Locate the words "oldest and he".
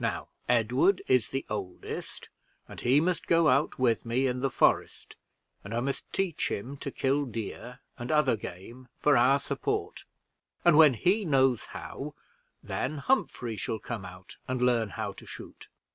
1.50-3.02